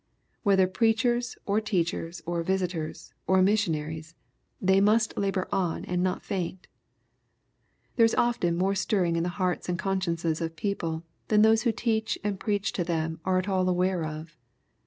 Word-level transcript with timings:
Whether 0.41 0.65
preachers, 0.65 1.37
or 1.45 1.61
teachers, 1.61 2.23
or 2.25 2.41
visitors, 2.41 3.13
^ 3.17 3.21
or 3.27 3.43
missionaries, 3.43 4.15
they 4.59 4.81
must 4.81 5.15
labor 5.15 5.47
on 5.51 5.85
and 5.85 6.01
not 6.01 6.23
faint. 6.23 6.65
There 7.97 8.05
is 8.05 8.15
often 8.15 8.57
more 8.57 8.73
stirring 8.73 9.15
in 9.15 9.21
the 9.21 9.29
hearts 9.37 9.69
and 9.69 9.77
con, 9.77 9.99
sciences 10.01 10.41
of 10.41 10.55
people 10.55 11.03
than 11.27 11.43
those 11.43 11.61
who 11.69 11.71
teach 11.71 12.17
and 12.23 12.39
preach 12.39 12.71
to 12.73 12.83
them 12.83 13.19
are 13.25 13.37
at 13.37 13.47
all 13.47 13.69
aware 13.69 14.03
of. 14.03 14.35